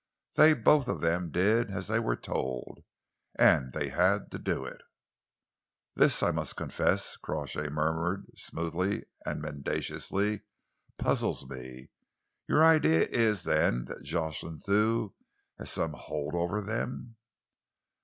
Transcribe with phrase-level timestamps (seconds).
[0.35, 2.83] They both of them did as they were told,
[3.37, 4.81] and they had to do it."
[5.95, 10.41] "This, I must confess," Crawshay murmured, smoothly and mendaciously,
[10.97, 11.91] "puzzles me.
[12.49, 15.13] Your idea is, then, that Jocelyn Thew
[15.59, 17.17] has some hold over them?"